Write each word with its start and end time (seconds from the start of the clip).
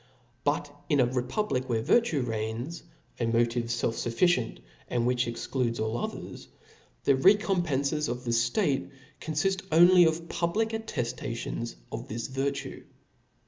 But 0.43 0.75
in 0.89 0.99
a 0.99 1.05
republic 1.05 1.69
where 1.69 1.83
virtue 1.83 2.21
reigns, 2.21 2.81
a 3.19 3.27
motive 3.27 3.65
felf 3.65 3.93
fufRcient, 4.09 4.57
and 4.89 5.05
which 5.05 5.27
excludes 5.27 5.79
all 5.79 5.95
others, 5.95 6.47
the 7.03 7.13
recompcnces 7.13 8.09
of 8.09 8.23
the 8.23 8.31
ftate 8.31 8.89
confift 9.21 9.61
only 9.71 10.05
of 10.05 10.27
public 10.27 10.69
atteftations 10.69 11.75
of 11.91 12.07
this 12.07 12.25
virtue. 12.25 12.83